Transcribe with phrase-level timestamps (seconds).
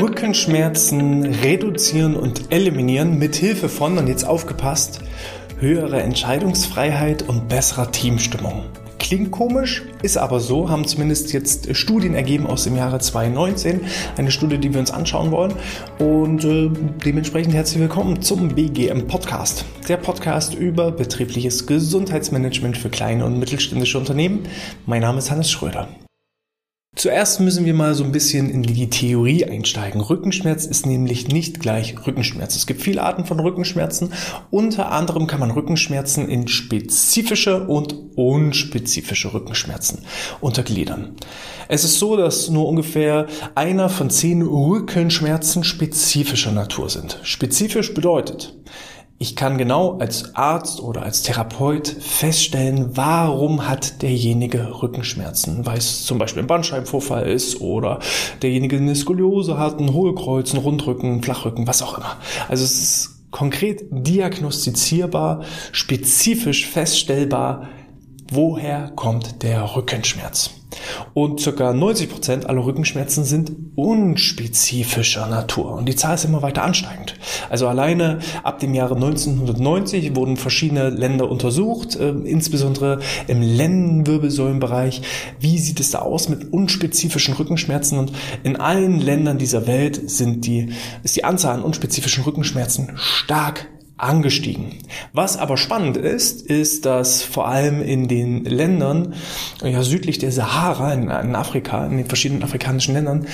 [0.00, 5.00] Rückenschmerzen reduzieren und eliminieren mit Hilfe von, und jetzt aufgepasst,
[5.58, 8.64] höherer Entscheidungsfreiheit und besserer Teamstimmung.
[8.98, 13.82] Klingt komisch, ist aber so, haben zumindest jetzt Studien ergeben aus dem Jahre 2019,
[14.16, 15.52] eine Studie, die wir uns anschauen wollen.
[15.98, 16.70] Und äh,
[17.04, 23.98] dementsprechend herzlich willkommen zum BGM Podcast, der Podcast über betriebliches Gesundheitsmanagement für kleine und mittelständische
[23.98, 24.44] Unternehmen.
[24.86, 25.88] Mein Name ist Hannes Schröder.
[27.00, 30.02] Zuerst müssen wir mal so ein bisschen in die Theorie einsteigen.
[30.02, 32.56] Rückenschmerz ist nämlich nicht gleich Rückenschmerz.
[32.56, 34.12] Es gibt viele Arten von Rückenschmerzen.
[34.50, 40.00] Unter anderem kann man Rückenschmerzen in spezifische und unspezifische Rückenschmerzen
[40.42, 41.14] untergliedern.
[41.68, 47.18] Es ist so, dass nur ungefähr einer von zehn Rückenschmerzen spezifischer Natur sind.
[47.22, 48.54] Spezifisch bedeutet,
[49.22, 56.06] ich kann genau als Arzt oder als Therapeut feststellen, warum hat derjenige Rückenschmerzen, weil es
[56.06, 57.98] zum Beispiel ein Bandscheibenvorfall ist oder
[58.40, 62.16] derjenige eine Skoliose hat, ein Hohlkreuz, ein Rundrücken, ein Flachrücken, was auch immer.
[62.48, 67.68] Also es ist konkret diagnostizierbar, spezifisch feststellbar,
[68.32, 70.59] woher kommt der Rückenschmerz.
[71.14, 71.70] Und ca.
[71.70, 75.74] 90% aller Rückenschmerzen sind unspezifischer Natur.
[75.74, 77.14] Und die Zahl ist immer weiter ansteigend.
[77.48, 85.02] Also alleine ab dem Jahre 1990 wurden verschiedene Länder untersucht, äh, insbesondere im Lendenwirbelsäulenbereich.
[85.38, 87.98] Wie sieht es da aus mit unspezifischen Rückenschmerzen?
[87.98, 88.12] Und
[88.42, 90.70] in allen Ländern dieser Welt sind die,
[91.02, 93.66] ist die Anzahl an unspezifischen Rückenschmerzen stark
[94.02, 94.78] angestiegen.
[95.12, 99.14] Was aber spannend ist, ist, dass vor allem in den Ländern
[99.62, 103.26] ja, südlich der Sahara, in, in Afrika, in den verschiedenen afrikanischen Ländern,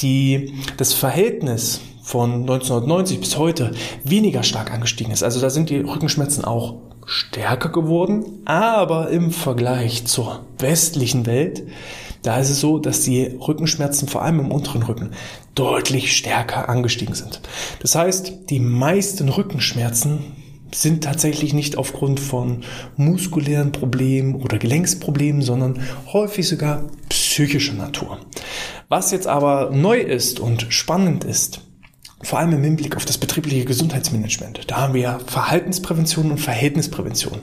[0.00, 5.22] die, das Verhältnis von 1990 bis heute weniger stark angestiegen ist.
[5.22, 6.74] Also da sind die Rückenschmerzen auch
[7.06, 11.62] stärker geworden, aber im Vergleich zur westlichen Welt
[12.24, 15.10] da ist es so, dass die Rückenschmerzen vor allem im unteren Rücken
[15.54, 17.40] deutlich stärker angestiegen sind.
[17.80, 20.20] Das heißt, die meisten Rückenschmerzen
[20.72, 22.64] sind tatsächlich nicht aufgrund von
[22.96, 25.80] muskulären Problemen oder Gelenksproblemen, sondern
[26.12, 28.18] häufig sogar psychischer Natur.
[28.88, 31.60] Was jetzt aber neu ist und spannend ist,
[32.24, 34.62] vor allem im Hinblick auf das betriebliche Gesundheitsmanagement.
[34.66, 37.40] Da haben wir ja Verhaltensprävention und Verhältnisprävention.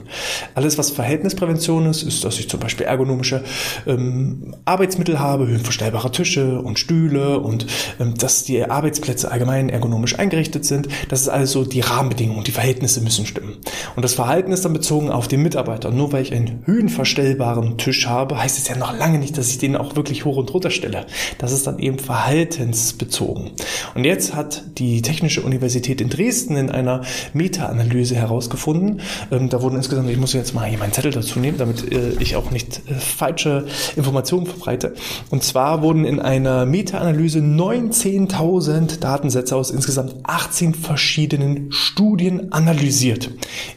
[0.54, 3.44] Alles, was Verhältnisprävention ist, ist, dass ich zum Beispiel ergonomische
[3.86, 7.66] ähm, Arbeitsmittel habe, höhenverstellbare Tische und Stühle und
[8.00, 10.88] ähm, dass die Arbeitsplätze allgemein ergonomisch eingerichtet sind.
[11.08, 13.56] Das ist also die Rahmenbedingungen, die Verhältnisse müssen stimmen.
[13.96, 15.90] Und das Verhalten ist dann bezogen auf den Mitarbeiter.
[15.90, 19.58] Nur weil ich einen höhenverstellbaren Tisch habe, heißt es ja noch lange nicht, dass ich
[19.58, 21.06] den auch wirklich hoch und runter stelle.
[21.38, 23.52] Das ist dann eben verhaltensbezogen.
[23.94, 27.02] Und jetzt hat die Technische Universität in Dresden in einer
[27.32, 29.00] Meta-Analyse herausgefunden.
[29.30, 32.12] Ähm, da wurden insgesamt, ich muss jetzt mal hier meinen Zettel dazu nehmen, damit äh,
[32.20, 33.66] ich auch nicht äh, falsche
[33.96, 34.94] Informationen verbreite.
[35.30, 43.30] Und zwar wurden in einer Meta-Analyse 19.000 Datensätze aus insgesamt 18 verschiedenen Studien analysiert.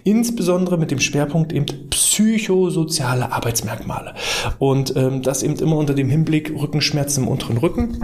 [0.03, 4.13] Insbesondere mit dem Schwerpunkt eben psychosoziale Arbeitsmerkmale.
[4.59, 7.99] Und ähm, das eben immer unter dem Hinblick Rückenschmerzen im unteren Rücken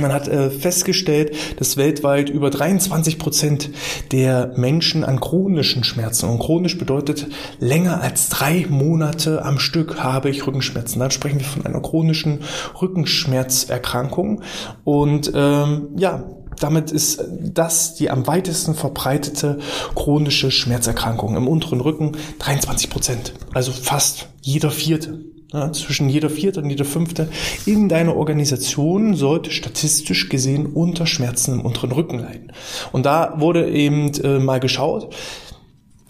[0.00, 3.70] man hat äh, festgestellt, dass weltweit über 23 Prozent
[4.12, 7.26] der Menschen an chronischen Schmerzen, und chronisch bedeutet
[7.58, 11.00] länger als drei Monate am Stück habe ich Rückenschmerzen.
[11.00, 12.40] Dann sprechen wir von einer chronischen
[12.80, 14.42] Rückenschmerzerkrankung.
[14.84, 16.24] Und ähm, ja,
[16.58, 19.58] damit ist das die am weitesten verbreitete
[19.94, 23.32] chronische Schmerzerkrankung im unteren Rücken 23 Prozent.
[23.54, 25.20] Also fast jeder vierte
[25.52, 27.28] ja, zwischen jeder vierte und jeder fünfte
[27.66, 32.52] in deiner Organisation sollte statistisch gesehen unter Schmerzen im unteren Rücken leiden.
[32.92, 35.14] Und da wurde eben äh, mal geschaut,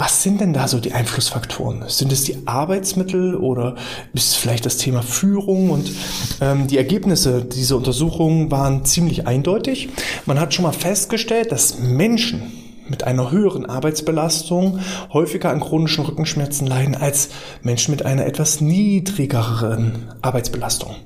[0.01, 1.85] was sind denn da so die Einflussfaktoren?
[1.89, 3.75] Sind es die Arbeitsmittel oder
[4.15, 5.69] ist es vielleicht das Thema Führung?
[5.69, 5.93] Und
[6.41, 9.91] ähm, die Ergebnisse dieser Untersuchung waren ziemlich eindeutig.
[10.25, 12.51] Man hat schon mal festgestellt, dass Menschen,
[12.91, 14.81] mit einer höheren Arbeitsbelastung
[15.13, 17.31] häufiger an chronischen Rückenschmerzen leiden als
[17.63, 20.97] Menschen mit einer etwas niedrigeren Arbeitsbelastung.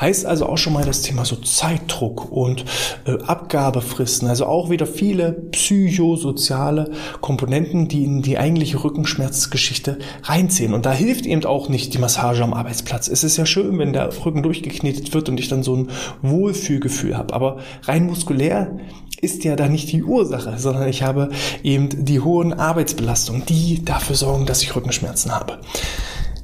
[0.00, 2.64] Heißt also auch schon mal das Thema so Zeitdruck und
[3.06, 6.90] äh, Abgabefristen, also auch wieder viele psychosoziale
[7.20, 10.74] Komponenten, die in die eigentliche Rückenschmerzgeschichte reinziehen.
[10.74, 13.08] Und da hilft eben auch nicht die Massage am Arbeitsplatz.
[13.08, 15.88] Es ist ja schön, wenn der Rücken durchgeknetet wird und ich dann so ein
[16.20, 17.32] Wohlfühlgefühl habe.
[17.32, 18.78] Aber rein muskulär
[19.20, 21.30] ist ja da nicht die Ursache, sondern ich habe
[21.62, 25.60] eben die hohen Arbeitsbelastungen, die dafür sorgen, dass ich Rückenschmerzen habe.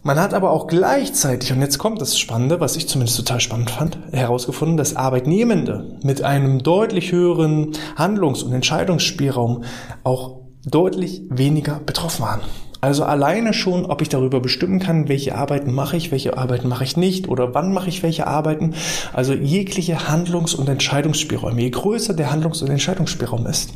[0.02, 3.70] Man hat aber auch gleichzeitig, und jetzt kommt das Spannende, was ich zumindest total spannend
[3.70, 9.64] fand, herausgefunden, dass Arbeitnehmende mit einem deutlich höheren Handlungs- und Entscheidungsspielraum
[10.04, 12.40] auch deutlich weniger betroffen waren.
[12.86, 16.84] Also alleine schon, ob ich darüber bestimmen kann, welche Arbeiten mache ich, welche Arbeiten mache
[16.84, 18.74] ich nicht oder wann mache ich welche Arbeiten.
[19.12, 21.62] Also jegliche Handlungs- und Entscheidungsspielräume.
[21.62, 23.72] Je größer der Handlungs- und Entscheidungsspielraum ist,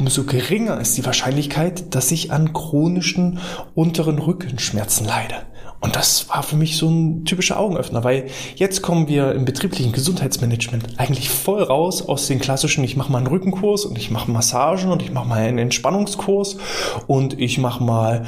[0.00, 3.38] umso geringer ist die Wahrscheinlichkeit, dass ich an chronischen
[3.76, 5.36] unteren Rückenschmerzen leide.
[5.82, 9.90] Und das war für mich so ein typischer Augenöffner, weil jetzt kommen wir im betrieblichen
[9.90, 14.30] Gesundheitsmanagement eigentlich voll raus aus den klassischen, ich mache mal einen Rückenkurs und ich mache
[14.30, 16.56] Massagen und ich mache mal einen Entspannungskurs
[17.08, 18.24] und ich mache mal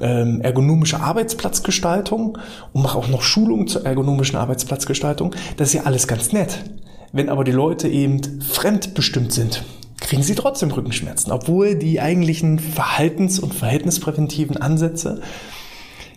[0.00, 2.38] ähm, ergonomische Arbeitsplatzgestaltung
[2.72, 5.34] und mache auch noch Schulungen zur ergonomischen Arbeitsplatzgestaltung.
[5.56, 6.62] Das ist ja alles ganz nett.
[7.10, 9.64] Wenn aber die Leute eben fremdbestimmt sind,
[9.98, 15.20] kriegen sie trotzdem Rückenschmerzen, obwohl die eigentlichen Verhaltens- und verhältnispräventiven Ansätze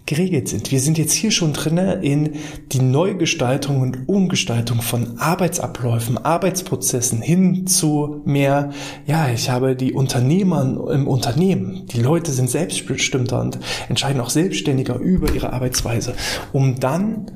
[0.05, 0.71] geregelt sind.
[0.71, 2.33] Wir sind jetzt hier schon drinne in
[2.71, 8.69] die Neugestaltung und Umgestaltung von Arbeitsabläufen, Arbeitsprozessen hin zu mehr,
[9.07, 10.61] ja, ich habe die Unternehmer
[10.91, 11.87] im Unternehmen.
[11.87, 13.59] Die Leute sind selbstbestimmter und
[13.89, 16.13] entscheiden auch selbstständiger über ihre Arbeitsweise,
[16.53, 17.31] um dann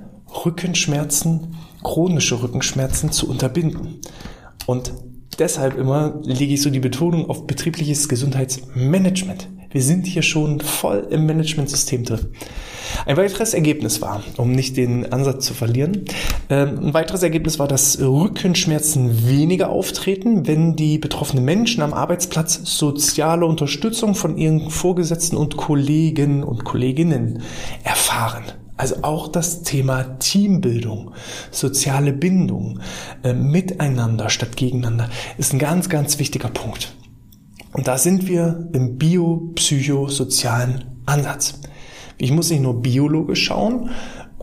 [0.46, 4.00] Rückenschmerzen, chronische Rückenschmerzen zu unterbinden.
[4.68, 4.94] Und
[5.40, 9.50] deshalb immer lege ich so die Betonung auf betriebliches Gesundheitsmanagement.
[9.72, 12.32] Wir sind hier schon voll im Managementsystem drin.
[13.06, 16.06] Ein weiteres Ergebnis war, um nicht den Ansatz zu verlieren,
[16.50, 22.62] ähm, ein weiteres Ergebnis war, dass Rückenschmerzen weniger auftreten, wenn die betroffenen Menschen am Arbeitsplatz
[22.64, 27.44] soziale Unterstützung von ihren Vorgesetzten und Kollegen und Kolleginnen
[27.84, 28.46] erfahren.
[28.76, 31.12] Also auch das Thema Teambildung,
[31.52, 32.80] soziale Bindung,
[33.24, 36.96] äh, miteinander statt gegeneinander ist ein ganz, ganz wichtiger Punkt.
[37.80, 41.62] Und da sind wir im biopsychosozialen Ansatz.
[42.18, 43.92] Ich muss nicht nur biologisch schauen,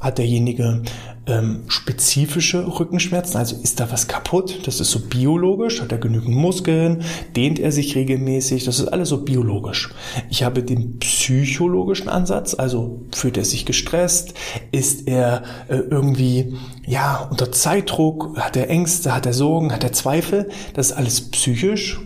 [0.00, 0.80] hat derjenige
[1.26, 6.34] ähm, spezifische Rückenschmerzen, also ist da was kaputt, das ist so biologisch, hat er genügend
[6.34, 7.02] Muskeln,
[7.36, 9.90] dehnt er sich regelmäßig, das ist alles so biologisch.
[10.30, 14.32] Ich habe den psychologischen Ansatz, also fühlt er sich gestresst,
[14.72, 16.56] ist er äh, irgendwie
[16.86, 21.30] ja unter Zeitdruck, hat er Ängste, hat er Sorgen, hat er Zweifel, das ist alles
[21.32, 22.00] psychisch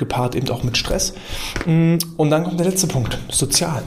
[0.00, 1.14] gepaart eben auch mit Stress.
[1.64, 3.84] Mm, und dann kommt der letzte Punkt, sozial.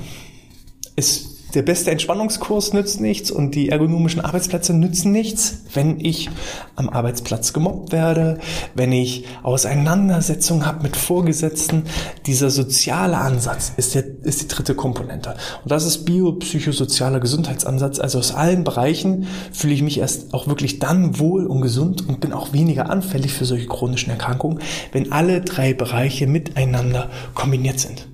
[0.96, 6.30] Ist der beste Entspannungskurs nützt nichts und die ergonomischen Arbeitsplätze nützen nichts, wenn ich
[6.76, 8.40] am Arbeitsplatz gemobbt werde,
[8.74, 11.84] wenn ich Auseinandersetzungen habe mit Vorgesetzten.
[12.26, 15.36] Dieser soziale Ansatz ist, der, ist die dritte Komponente.
[15.64, 18.00] Und das ist biopsychosozialer Gesundheitsansatz.
[18.00, 22.20] Also aus allen Bereichen fühle ich mich erst auch wirklich dann wohl und gesund und
[22.20, 24.60] bin auch weniger anfällig für solche chronischen Erkrankungen,
[24.92, 28.13] wenn alle drei Bereiche miteinander kombiniert sind.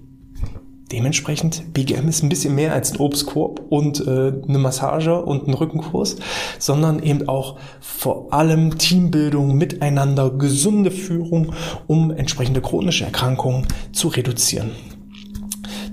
[0.92, 5.54] Dementsprechend, BGM ist ein bisschen mehr als ein Obstkorb und äh, eine Massage und ein
[5.54, 6.16] Rückenkurs,
[6.58, 11.54] sondern eben auch vor allem Teambildung, Miteinander, gesunde Führung,
[11.86, 14.72] um entsprechende chronische Erkrankungen zu reduzieren.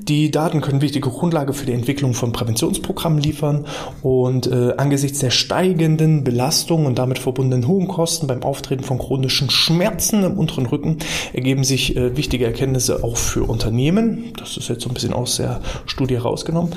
[0.08, 3.66] Die Daten können wichtige Grundlage für die Entwicklung von Präventionsprogrammen liefern
[4.02, 9.50] und äh, angesichts der steigenden Belastung und damit verbundenen hohen Kosten beim Auftreten von chronischen
[9.50, 10.98] Schmerzen im unteren Rücken
[11.32, 14.32] ergeben sich äh, wichtige Erkenntnisse auch für Unternehmen.
[14.38, 16.72] Das ist jetzt so ein bisschen aus der Studie rausgenommen.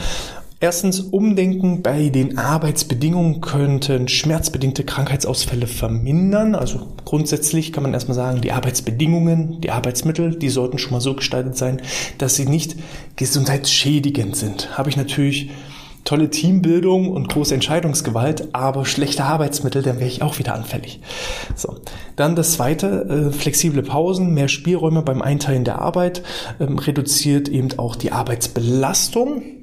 [0.62, 6.54] Erstens, Umdenken bei den Arbeitsbedingungen könnten schmerzbedingte Krankheitsausfälle vermindern.
[6.54, 11.14] Also grundsätzlich kann man erstmal sagen, die Arbeitsbedingungen, die Arbeitsmittel, die sollten schon mal so
[11.16, 11.82] gestaltet sein,
[12.18, 12.76] dass sie nicht
[13.16, 14.78] gesundheitsschädigend sind.
[14.78, 15.50] Habe ich natürlich
[16.04, 21.00] tolle Teambildung und große Entscheidungsgewalt, aber schlechte Arbeitsmittel, dann wäre ich auch wieder anfällig.
[21.56, 21.78] So.
[22.18, 26.22] Dann das zweite, äh, flexible Pausen, mehr Spielräume beim Einteilen der Arbeit,
[26.60, 29.59] ähm, reduziert eben auch die Arbeitsbelastung.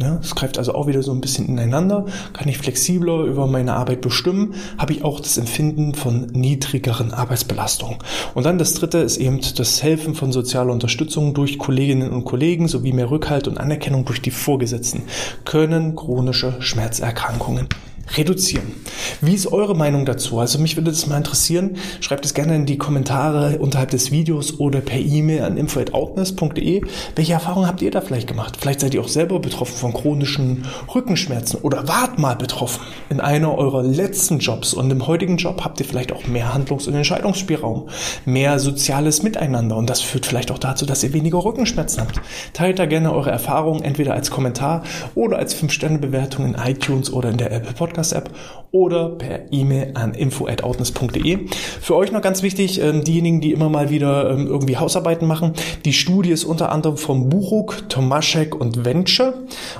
[0.00, 2.06] Ja, es greift also auch wieder so ein bisschen ineinander.
[2.32, 7.98] Kann ich flexibler über meine Arbeit bestimmen, habe ich auch das Empfinden von niedrigeren Arbeitsbelastungen.
[8.34, 12.66] Und dann das dritte ist eben das Helfen von sozialer Unterstützung durch Kolleginnen und Kollegen
[12.66, 15.02] sowie mehr Rückhalt und Anerkennung durch die Vorgesetzten
[15.44, 17.68] können chronische Schmerzerkrankungen
[18.16, 18.72] reduzieren.
[19.20, 20.38] Wie ist eure Meinung dazu?
[20.38, 21.76] Also mich würde das mal interessieren.
[22.00, 26.82] Schreibt es gerne in die Kommentare unterhalb des Videos oder per E-Mail an info.outness.de.
[27.16, 28.56] Welche Erfahrungen habt ihr da vielleicht gemacht?
[28.60, 33.56] Vielleicht seid ihr auch selber betroffen von chronischen Rückenschmerzen oder wart mal betroffen in einer
[33.56, 37.88] eurer letzten Jobs und im heutigen Job habt ihr vielleicht auch mehr Handlungs- und Entscheidungsspielraum,
[38.24, 42.20] mehr soziales Miteinander und das führt vielleicht auch dazu, dass ihr weniger Rückenschmerzen habt.
[42.52, 44.82] Teilt da gerne eure Erfahrungen entweder als Kommentar
[45.14, 48.30] oder als 5-Sterne-Bewertung in iTunes oder in der Apple Podcast Podcast-App
[48.72, 51.48] oder per E-Mail an info.outness.de.
[51.80, 55.54] Für euch noch ganz wichtig, ähm, diejenigen, die immer mal wieder ähm, irgendwie Hausarbeiten machen,
[55.84, 59.34] die Studie ist unter anderem von Buchuk, Tomaschek und Venture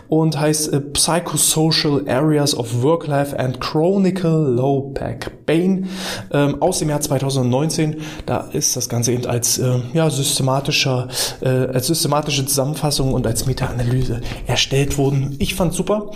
[0.09, 5.89] und heißt äh, Psychosocial Areas of Work-Life and Chronicle Low Back Pain
[6.33, 7.99] ähm, aus dem Jahr 2019.
[8.27, 11.07] Da ist das Ganze eben als äh, ja, systematischer,
[11.43, 15.37] äh, als systematische Zusammenfassung und als Meta-Analyse erstellt worden.
[15.39, 16.11] Ich fand super.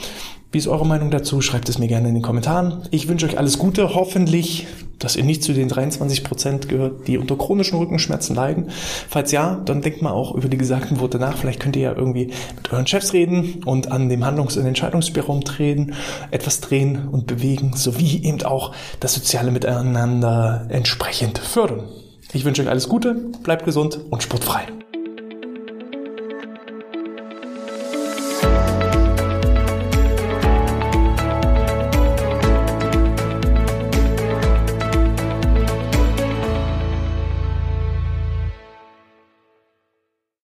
[0.55, 1.41] Wie ist eure Meinung dazu?
[1.41, 2.83] Schreibt es mir gerne in den Kommentaren.
[2.93, 3.97] Ich wünsche euch alles Gute.
[3.97, 4.69] Hoffentlich,
[5.01, 8.71] dass ihr nicht zu den 23 Prozent gehört, die unter chronischen Rückenschmerzen leiden.
[9.09, 11.37] Falls ja, dann denkt mal auch über die gesagten Worte nach.
[11.37, 15.41] Vielleicht könnt ihr ja irgendwie mit euren Chefs reden und an dem Handlungs- und Entscheidungsspielraum
[15.41, 15.95] drehen,
[16.31, 21.89] etwas drehen und bewegen, sowie eben auch das soziale Miteinander entsprechend fördern.
[22.33, 24.69] Ich wünsche euch alles Gute, bleibt gesund und sportfrei.